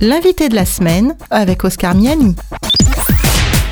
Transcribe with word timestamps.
L'invité 0.00 0.48
de 0.48 0.54
la 0.54 0.64
semaine 0.64 1.16
avec 1.28 1.64
Oscar 1.64 1.92
Miani. 1.92 2.36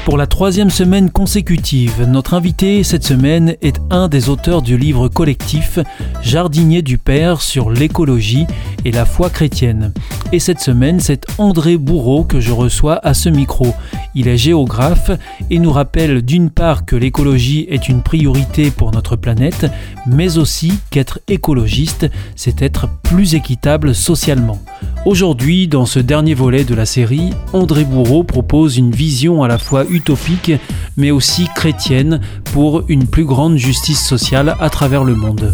Pour 0.05 0.17
la 0.17 0.27
troisième 0.27 0.71
semaine 0.71 1.09
consécutive, 1.11 2.03
notre 2.03 2.35
invité 2.35 2.83
cette 2.83 3.05
semaine 3.05 3.55
est 3.63 3.81
un 3.91 4.09
des 4.09 4.29
auteurs 4.29 4.63
du 4.63 4.77
livre 4.77 5.07
collectif 5.07 5.79
Jardinier 6.23 6.83
du 6.83 6.99
Père 6.99 7.41
sur 7.41 7.71
l'écologie 7.71 8.47
et 8.85 8.91
la 8.91 9.05
foi 9.05 9.31
chrétienne. 9.31 9.93
Et 10.33 10.41
cette 10.41 10.59
semaine, 10.59 10.99
c'est 10.99 11.27
André 11.39 11.77
Bourreau 11.77 12.25
que 12.25 12.41
je 12.41 12.51
reçois 12.51 12.99
à 13.07 13.15
ce 13.15 13.29
micro. 13.29 13.73
Il 14.19 14.29
est 14.29 14.39
géographe 14.39 15.11
et 15.51 15.59
nous 15.59 15.71
rappelle 15.71 16.23
d'une 16.23 16.49
part 16.49 16.87
que 16.87 16.97
l'écologie 16.97 17.67
est 17.69 17.91
une 17.91 18.03
priorité 18.03 18.71
pour 18.71 18.91
notre 18.91 19.15
planète, 19.15 19.67
mais 20.07 20.39
aussi 20.39 20.73
qu'être 20.91 21.21
écologiste, 21.29 22.11
c'est 22.35 22.63
être 22.63 22.89
plus 23.03 23.35
équitable 23.35 23.95
socialement. 23.95 24.59
Aujourd'hui, 25.05 25.69
dans 25.69 25.85
ce 25.85 25.99
dernier 25.99 26.33
volet 26.33 26.65
de 26.65 26.75
la 26.75 26.87
série, 26.87 27.31
André 27.53 27.85
Bourreau 27.85 28.25
propose 28.25 28.79
une 28.79 28.91
vision 28.91 29.43
à 29.43 29.49
la 29.49 29.59
fois 29.59 29.85
utopique 29.91 30.53
mais 30.97 31.11
aussi 31.11 31.47
chrétienne 31.55 32.23
pour 32.55 32.85
une 32.89 33.07
plus 33.07 33.27
grande 33.27 33.57
justice 33.57 34.03
sociale 34.03 34.57
à 34.61 34.71
travers 34.71 35.05
le 35.05 35.15
monde. 35.15 35.53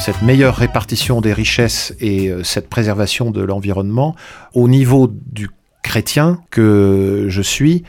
Cette 0.00 0.22
meilleure 0.22 0.56
répartition 0.56 1.20
des 1.20 1.34
richesses 1.34 1.94
et 2.00 2.30
euh, 2.30 2.42
cette 2.42 2.70
préservation 2.70 3.30
de 3.30 3.42
l'environnement 3.42 4.16
au 4.54 4.66
niveau 4.66 5.12
du 5.30 5.50
chrétien 5.90 6.38
que 6.50 7.26
je 7.28 7.42
suis 7.42 7.82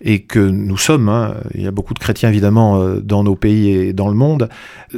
et 0.00 0.22
que 0.22 0.38
nous 0.38 0.76
sommes, 0.76 1.08
hein, 1.08 1.34
il 1.54 1.62
y 1.62 1.66
a 1.66 1.72
beaucoup 1.72 1.92
de 1.92 1.98
chrétiens 1.98 2.28
évidemment 2.28 2.80
euh, 2.80 3.00
dans 3.00 3.24
nos 3.24 3.34
pays 3.34 3.70
et 3.70 3.92
dans 3.92 4.06
le 4.06 4.14
monde, 4.14 4.48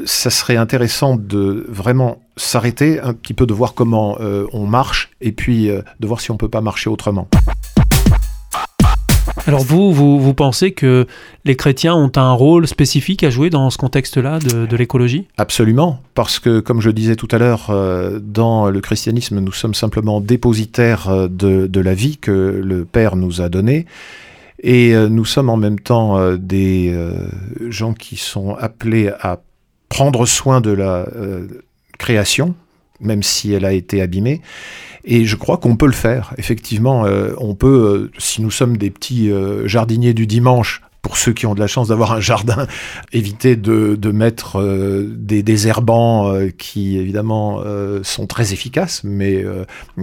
ça 0.04 0.28
serait 0.28 0.58
intéressant 0.58 1.16
de 1.16 1.64
vraiment 1.70 2.18
s'arrêter 2.36 3.00
un 3.00 3.14
petit 3.14 3.32
peu, 3.32 3.46
de 3.46 3.54
voir 3.54 3.72
comment 3.72 4.18
euh, 4.20 4.46
on 4.52 4.66
marche 4.66 5.10
et 5.22 5.32
puis 5.32 5.68
de 5.68 6.06
voir 6.06 6.20
si 6.20 6.30
on 6.32 6.36
peut 6.36 6.50
pas 6.50 6.60
marcher 6.60 6.90
autrement. 6.90 7.28
Alors 9.46 9.62
vous, 9.62 9.92
vous, 9.92 10.34
pensez 10.34 10.72
que 10.72 11.06
les 11.44 11.54
chrétiens 11.54 11.94
ont 11.94 12.10
un 12.16 12.32
rôle 12.32 12.66
spécifique 12.66 13.22
à 13.22 13.30
jouer 13.30 13.50
dans 13.50 13.68
ce 13.68 13.76
contexte-là 13.76 14.38
de, 14.38 14.76
l'écologie? 14.76 15.26
Absolument, 15.36 16.00
parce 16.14 16.38
que 16.38 16.60
comme 16.60 16.80
je 16.80 16.90
disais 16.90 17.14
tout 17.14 17.28
à 17.30 17.36
l'heure, 17.38 17.66
euh, 17.68 18.18
dans 18.22 18.70
le 18.70 18.80
christianisme, 18.80 19.40
nous 19.40 19.52
sommes 19.52 19.74
simplement 19.74 20.22
dépositaires 20.22 21.08
euh, 21.10 21.28
de, 21.28 21.80
la 21.80 21.92
vie 21.92 22.16
que 22.16 22.30
le 22.64 22.86
Père 22.86 23.16
nous 23.16 23.42
a 23.42 23.50
donnée. 23.50 23.84
Et 24.62 24.94
euh, 24.94 25.10
nous 25.10 25.26
sommes 25.26 25.50
en 25.50 25.58
même 25.58 25.78
temps 25.78 26.34
des 26.36 26.96
gens 27.68 27.92
qui 27.92 28.16
sont 28.16 28.54
appelés 28.54 29.10
à 29.20 29.40
prendre 29.90 30.24
soin 30.24 30.62
de 30.62 30.70
la 30.70 31.06
création, 31.98 32.54
même 33.00 33.22
si 33.22 33.52
elle 33.52 33.64
a 33.64 33.72
été 33.72 34.00
abîmée. 34.00 34.40
Et 35.04 35.26
je 35.26 35.36
crois 35.36 35.58
qu'on 35.58 35.76
peut 35.76 35.86
le 35.86 35.92
faire. 35.92 36.34
Effectivement, 36.38 37.04
euh, 37.04 37.34
on 37.38 37.54
peut, 37.54 38.10
euh, 38.12 38.18
si 38.18 38.40
nous 38.42 38.50
sommes 38.50 38.76
des 38.76 38.90
petits 38.90 39.30
euh, 39.30 39.68
jardiniers 39.68 40.14
du 40.14 40.26
dimanche, 40.26 40.80
pour 41.02 41.18
ceux 41.18 41.34
qui 41.34 41.44
ont 41.44 41.54
de 41.54 41.60
la 41.60 41.66
chance 41.66 41.88
d'avoir 41.88 42.12
un 42.12 42.20
jardin, 42.20 42.66
éviter 43.12 43.56
de, 43.56 44.10
mettre 44.10 44.62
des 45.06 45.42
désherbants 45.42 46.32
qui 46.56 46.96
évidemment 46.96 47.62
sont 48.02 48.26
très 48.26 48.54
efficaces, 48.54 49.04
mais 49.04 49.44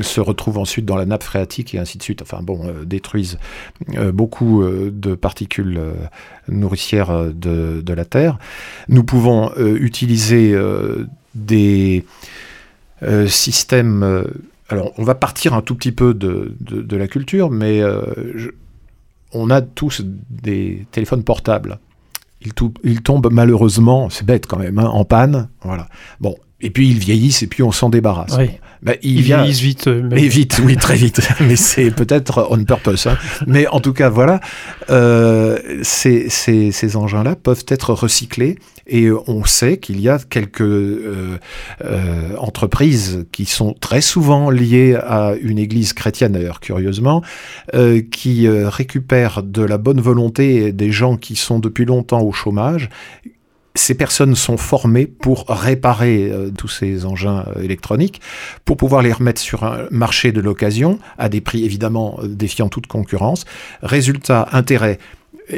se 0.02 0.22
retrouvent 0.22 0.59
ensuite 0.59 0.86
dans 0.86 0.95
la 0.95 1.08
nappe 1.08 1.23
phréatique 1.23 1.73
et 1.73 1.80
ainsi 1.80 1.97
de 1.97 2.03
suite. 2.03 2.22
Enfin 2.22 2.44
bon, 2.44 2.72
détruisent 2.86 3.39
beaucoup 4.14 4.64
de 4.64 5.16
particules 5.16 5.81
nourricières 6.47 7.34
de, 7.34 7.94
la 7.94 8.06
terre. 8.06 8.38
Nous 8.88 9.03
pouvons 9.03 9.52
utiliser 9.58 10.56
des 11.34 12.06
systèmes 13.27 14.23
alors, 14.71 14.94
on 14.97 15.03
va 15.03 15.16
partir 15.16 15.53
un 15.53 15.61
tout 15.61 15.75
petit 15.75 15.91
peu 15.91 16.13
de, 16.13 16.95
la 16.95 17.07
culture, 17.07 17.52
mais 17.52 17.81
euh, 17.81 18.02
on 19.34 19.50
a 19.50 19.62
tous 19.62 20.01
des 20.29 20.85
téléphones 20.91 21.23
portables. 21.23 21.79
Ils, 22.41 23.01
tombent 23.01 23.29
malheureusement, 23.31 24.09
c'est 24.09 24.25
bête 24.25 24.47
quand 24.47 24.57
même, 24.57 24.79
hein, 24.79 24.88
en 24.88 25.03
panne. 25.03 25.50
Voilà. 25.62 25.88
Bon, 26.22 26.35
et 26.62 26.69
puis 26.69 26.89
ils 26.89 26.97
vieillissent 26.97 27.44
et 27.44 27.47
puis 27.47 27.63
on 27.63 27.72
s'en 27.72 27.89
débarrasse. 27.89 28.35
Oui. 28.38 28.50
Bah, 28.84 28.94
ils, 29.03 29.22
vieillissent 29.22 29.59
vite. 29.59 29.88
Euh, 29.88 30.02
mais... 30.12 30.28
vite, 30.28 30.59
oui, 30.64 30.75
très 30.75 30.96
vite. 30.96 31.22
mais 31.42 31.56
c'est 31.56 31.92
peut-être 31.92 32.47
on 32.50 32.64
purpose. 32.64 33.08
Hein. 33.08 33.18
Mais 33.46 33.68
en 33.68 33.80
tout 33.80 33.94
cas, 33.94 34.09
voilà, 34.09 34.40
euh, 34.90 35.59
ces, 35.84 36.30
ces, 36.30 36.96
engins-là 36.96 37.36
peuvent 37.36 37.66
être 37.68 37.94
recyclés 37.94 38.58
et 38.88 39.09
on 39.28 39.46
sait 39.46 39.78
qu'il 39.78 40.02
y 40.02 40.09
a 40.09 40.18
quelques 40.18 40.62
euh, 40.62 41.38
entreprises 42.38 43.25
qui 43.31 43.46
sont 43.46 43.74
très 43.80 44.02
souvent 44.02 44.50
liées 44.50 44.96
à 44.96 45.36
une 45.42 45.59
église 45.59 45.94
chrétienne, 45.94 46.34
d'ailleurs, 46.34 46.59
curieusement, 46.59 47.22
qui 48.12 48.48
récupèrent 48.50 49.44
de 49.44 49.62
la 49.62 49.78
bonne 49.78 50.02
volonté 50.02 50.74
des 50.74 50.92
gens 50.92 51.16
qui 51.16 51.36
sont 51.36 51.59
depuis 51.59 51.86
longtemps 51.86 52.22
au 52.22 52.31
chômage 52.31 52.90
ces 53.75 53.93
personnes 53.95 54.35
sont 54.35 54.57
formées 54.57 55.05
pour 55.05 55.45
réparer 55.47 56.29
euh, 56.29 56.51
tous 56.55 56.67
ces 56.67 57.05
engins 57.05 57.45
euh, 57.55 57.61
électroniques, 57.61 58.21
pour 58.65 58.77
pouvoir 58.77 59.01
les 59.01 59.13
remettre 59.13 59.39
sur 59.39 59.63
un 59.63 59.87
marché 59.91 60.31
de 60.31 60.41
l'occasion, 60.41 60.99
à 61.17 61.29
des 61.29 61.41
prix 61.41 61.63
évidemment 61.63 62.19
euh, 62.21 62.27
défiant 62.27 62.69
toute 62.69 62.87
concurrence. 62.87 63.45
Résultat, 63.81 64.49
intérêt, 64.51 64.99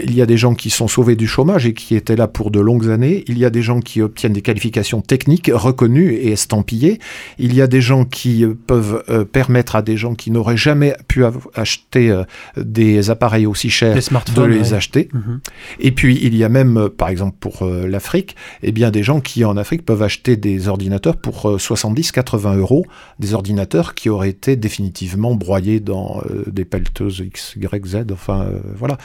il 0.03 0.15
y 0.15 0.21
a 0.21 0.25
des 0.25 0.37
gens 0.37 0.55
qui 0.55 0.69
sont 0.69 0.87
sauvés 0.87 1.15
du 1.15 1.27
chômage 1.27 1.65
et 1.65 1.73
qui 1.73 1.95
étaient 1.95 2.15
là 2.15 2.27
pour 2.27 2.51
de 2.51 2.59
longues 2.59 2.89
années. 2.89 3.23
Il 3.27 3.37
y 3.37 3.45
a 3.45 3.49
des 3.49 3.61
gens 3.61 3.79
qui 3.79 4.01
obtiennent 4.01 4.33
des 4.33 4.41
qualifications 4.41 5.01
techniques 5.01 5.51
reconnues 5.53 6.13
et 6.13 6.31
estampillées. 6.31 6.99
Il 7.37 7.53
y 7.53 7.61
a 7.61 7.67
des 7.67 7.81
gens 7.81 8.05
qui 8.05 8.43
euh, 8.43 8.53
peuvent 8.53 9.03
euh, 9.09 9.25
permettre 9.25 9.75
à 9.75 9.81
des 9.81 9.97
gens 9.97 10.15
qui 10.15 10.31
n'auraient 10.31 10.57
jamais 10.57 10.95
pu 11.07 11.23
acheter 11.53 12.09
euh, 12.09 12.23
des 12.57 13.09
appareils 13.09 13.45
aussi 13.45 13.69
chers 13.69 13.95
de 13.95 14.43
les 14.43 14.73
acheter. 14.73 15.09
Mhm. 15.13 15.39
Et 15.79 15.91
puis 15.91 16.19
il 16.21 16.35
y 16.35 16.43
a 16.43 16.49
même, 16.49 16.89
par 16.89 17.09
exemple 17.09 17.37
pour 17.39 17.65
l'Afrique, 17.65 18.35
eh 18.61 18.71
bien 18.71 18.91
des 18.91 19.03
gens 19.03 19.19
qui 19.19 19.45
en 19.45 19.57
Afrique 19.57 19.85
peuvent 19.85 20.03
acheter 20.03 20.35
des 20.35 20.67
ordinateurs 20.67 21.17
pour 21.17 21.57
70-80 21.57 22.57
euros, 22.57 22.85
des 23.19 23.33
ordinateurs 23.33 23.95
qui 23.95 24.09
auraient 24.09 24.29
été 24.29 24.55
définitivement 24.55 25.35
broyés 25.35 25.79
dans 25.79 26.21
des 26.47 26.65
pelleteuses 26.65 27.19
X, 27.19 27.55
Y, 27.55 27.85
Z. 27.85 27.97
Enfin 28.11 28.47
voilà. 28.75 28.97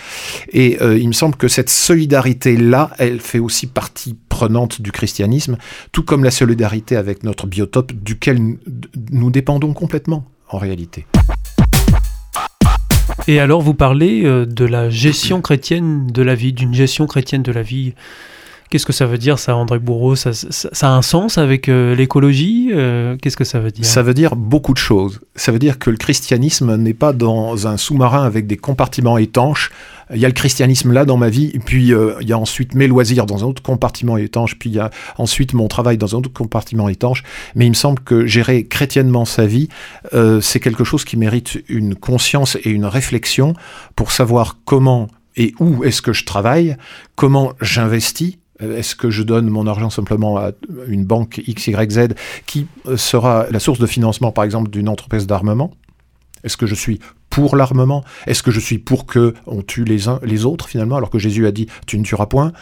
Et 0.53 0.78
euh, 0.81 0.99
il 0.99 1.09
me 1.09 1.13
semble 1.13 1.37
que 1.37 1.49
cette 1.49 1.71
solidarité-là, 1.71 2.91
elle 2.99 3.21
fait 3.21 3.39
aussi 3.39 3.67
partie 3.67 4.17
prenante 4.29 4.81
du 4.81 4.93
christianisme, 4.93 5.57
tout 5.93 6.03
comme 6.03 6.25
la 6.25 6.31
solidarité 6.31 6.97
avec 6.97 7.23
notre 7.25 7.47
biotope, 7.47 7.93
duquel 7.93 8.39
nous 9.11 9.31
dépendons 9.31 9.73
complètement 9.73 10.25
en 10.51 10.59
réalité. 10.59 11.07
Et 13.27 13.41
alors, 13.41 13.61
vous 13.61 13.75
parlez 13.75 14.25
euh, 14.25 14.47
de 14.47 14.65
la 14.65 14.91
gestion 14.91 15.41
chrétienne 15.41 16.07
de 16.07 16.23
la 16.23 16.35
vie, 16.35 16.53
d'une 16.53 16.75
gestion 16.75 17.07
chrétienne 17.07 17.43
de 17.43 17.53
la 17.53 17.63
vie. 17.63 17.95
Qu'est-ce 18.71 18.87
que 18.87 18.93
ça 18.93 19.07
veut 19.07 19.19
dire, 19.19 19.39
ça, 19.39 19.57
André 19.57 19.79
Bourreau? 19.79 20.15
Ça, 20.15 20.31
a 20.83 20.91
un 20.91 21.03
sens 21.03 21.39
avec 21.39 21.69
euh, 21.69 21.95
l'écologie 21.95 22.71
Qu'est-ce 23.21 23.37
que 23.37 23.45
ça 23.45 23.61
veut 23.61 23.71
dire? 23.71 23.85
Ça 23.85 24.03
veut 24.03 24.13
dire 24.13 24.37
beaucoup 24.37 24.75
de 24.75 24.79
choses. 24.79 25.21
Ça 25.37 25.53
veut 25.53 25.59
dire 25.59 25.79
que 25.79 25.91
le 25.91 25.97
christianisme 25.97 26.77
n'est 26.77 26.95
pas 26.95 27.15
dans 27.15 27.67
un 27.67 27.79
sous-marin 27.79 28.25
avec 28.25 28.47
des 28.47 28.59
compartiments 28.59 29.17
étanches 29.17 29.71
il 30.15 30.21
y 30.21 30.25
a 30.25 30.29
le 30.29 30.35
christianisme 30.35 30.93
là 30.93 31.05
dans 31.05 31.17
ma 31.17 31.29
vie, 31.29 31.51
et 31.55 31.59
puis 31.59 31.93
euh, 31.93 32.15
il 32.21 32.29
y 32.29 32.33
a 32.33 32.39
ensuite 32.39 32.75
mes 32.75 32.87
loisirs 32.87 33.27
dans 33.27 33.45
un 33.45 33.47
autre 33.47 33.63
compartiment 33.63 34.17
étanche, 34.17 34.59
puis 34.59 34.71
il 34.71 34.77
y 34.77 34.79
a 34.79 34.91
ensuite 35.17 35.55
mon 35.55 35.69
travail 35.69 35.99
dans 35.99 36.15
un 36.15 36.19
autre 36.19 36.33
compartiment 36.33 36.89
étanche. 36.89 37.23
Mais 37.55 37.67
il 37.67 37.71
me 37.71 37.75
semble 37.75 38.01
que 38.01 38.27
gérer 38.27 38.67
chrétiennement 38.67 39.25
sa 39.25 39.47
vie, 39.47 39.69
euh, 40.15 40.41
c'est 40.41 40.61
quelque 40.61 40.85
chose 40.85 41.05
qui 41.05 41.17
mérite 41.17 41.63
une 41.69 41.95
conscience 41.95 42.57
et 42.57 42.71
une 42.71 42.87
réflexion 42.87 43.55
pour 43.97 44.13
savoir 44.13 44.59
comment 44.65 45.09
et 45.37 45.55
où 45.61 45.85
est-ce 45.85 46.03
que 46.03 46.13
je 46.13 46.25
travaille, 46.25 46.77
comment 47.15 47.53
j'investis, 47.61 48.39
euh, 48.61 48.77
est-ce 48.77 48.97
que 48.97 49.11
je 49.11 49.23
donne 49.23 49.49
mon 49.49 49.67
argent 49.67 49.91
simplement 49.91 50.37
à 50.37 50.51
une 50.89 51.05
banque 51.05 51.41
XYZ 51.49 52.09
qui 52.47 52.67
sera 52.97 53.47
la 53.51 53.61
source 53.61 53.79
de 53.79 53.87
financement, 53.87 54.33
par 54.33 54.45
exemple, 54.45 54.71
d'une 54.71 54.89
entreprise 54.89 55.27
d'armement? 55.27 55.73
Est-ce 56.45 56.57
que 56.57 56.67
je 56.67 56.75
suis 56.75 57.01
pour 57.31 57.57
l'armement? 57.57 58.05
Est-ce 58.27 58.43
que 58.43 58.51
je 58.51 58.61
suis 58.61 58.79
pour 58.79 59.07
que 59.07 59.35
on 59.47 59.63
tue 59.63 59.85
les 59.85 60.09
uns 60.09 60.19
les 60.23 60.45
autres 60.45 60.69
finalement 60.69 60.97
alors 60.97 61.11
que 61.11 61.19
Jésus 61.19 61.47
a 61.47 61.53
dit 61.53 61.67
tu 61.87 61.99
ne 61.99 62.05
tueras 62.05 62.27
point? 62.27 62.53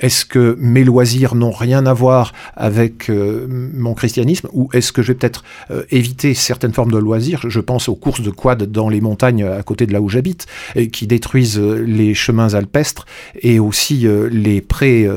Est-ce 0.00 0.24
que 0.24 0.56
mes 0.58 0.82
loisirs 0.82 1.36
n'ont 1.36 1.52
rien 1.52 1.86
à 1.86 1.92
voir 1.92 2.32
avec 2.56 3.08
euh, 3.08 3.46
mon 3.48 3.94
christianisme? 3.94 4.48
Ou 4.52 4.68
est-ce 4.72 4.92
que 4.92 5.00
je 5.00 5.08
vais 5.08 5.14
peut-être 5.14 5.44
euh, 5.70 5.84
éviter 5.90 6.34
certaines 6.34 6.72
formes 6.72 6.90
de 6.90 6.98
loisirs? 6.98 7.40
Je 7.48 7.60
pense 7.60 7.88
aux 7.88 7.94
courses 7.94 8.20
de 8.20 8.30
quad 8.30 8.64
dans 8.64 8.88
les 8.88 9.00
montagnes 9.00 9.44
à 9.44 9.62
côté 9.62 9.86
de 9.86 9.92
là 9.92 10.00
où 10.00 10.08
j'habite 10.08 10.46
qui 10.92 11.06
détruisent 11.06 11.58
euh, 11.58 11.84
les 11.86 12.14
chemins 12.14 12.54
alpestres 12.54 13.06
et 13.40 13.60
aussi 13.60 14.06
les 14.30 14.60
prés 14.60 15.08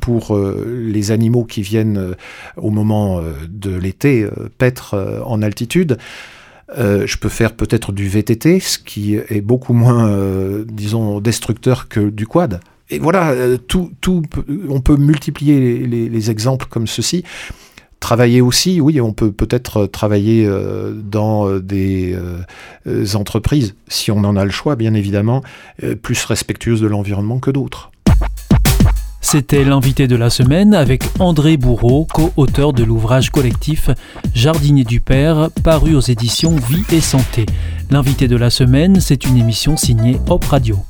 pour 0.00 0.36
les 0.36 1.10
animaux 1.10 1.44
qui 1.44 1.62
viennent 1.62 2.14
au 2.56 2.70
moment 2.70 3.20
de 3.48 3.74
l'été 3.74 4.26
paître 4.58 5.20
en 5.24 5.42
altitude. 5.42 5.98
Euh, 6.78 7.06
je 7.06 7.18
peux 7.18 7.28
faire 7.28 7.54
peut-être 7.54 7.92
du 7.92 8.08
VTT, 8.08 8.60
ce 8.60 8.78
qui 8.78 9.16
est 9.16 9.40
beaucoup 9.40 9.72
moins, 9.72 10.08
euh, 10.08 10.64
disons, 10.66 11.20
destructeur 11.20 11.88
que 11.88 12.00
du 12.00 12.26
quad. 12.26 12.60
Et 12.90 12.98
voilà, 12.98 13.30
euh, 13.30 13.56
tout, 13.56 13.92
tout, 14.00 14.22
on 14.68 14.80
peut 14.80 14.96
multiplier 14.96 15.86
les, 15.86 16.30
exemples 16.30 16.66
comme 16.68 16.86
ceci. 16.86 17.24
Travailler 18.00 18.40
aussi, 18.40 18.80
oui, 18.80 19.00
on 19.00 19.12
peut 19.12 19.30
peut-être 19.30 19.86
travailler 19.86 20.48
dans 20.92 21.58
des 21.60 22.16
entreprises, 23.14 23.76
si 23.86 24.10
on 24.10 24.24
en 24.24 24.36
a 24.36 24.44
le 24.44 24.50
choix, 24.50 24.74
bien 24.74 24.94
évidemment, 24.94 25.40
plus 26.02 26.24
respectueuses 26.24 26.80
de 26.80 26.88
l'environnement 26.88 27.38
que 27.38 27.52
d'autres. 27.52 27.91
C'était 29.32 29.64
l'invité 29.64 30.08
de 30.08 30.14
la 30.14 30.28
semaine 30.28 30.74
avec 30.74 31.04
André 31.18 31.56
Bourreau, 31.56 32.06
co-auteur 32.12 32.74
de 32.74 32.84
l'ouvrage 32.84 33.30
collectif 33.30 33.88
Jardinier 34.34 34.84
du 34.84 35.00
Père, 35.00 35.48
paru 35.64 35.94
aux 35.94 36.00
éditions 36.00 36.54
Vie 36.54 36.84
et 36.92 37.00
Santé. 37.00 37.46
L'invité 37.90 38.28
de 38.28 38.36
la 38.36 38.50
semaine, 38.50 39.00
c'est 39.00 39.24
une 39.24 39.38
émission 39.38 39.78
signée 39.78 40.18
Hop 40.28 40.44
Radio. 40.44 40.84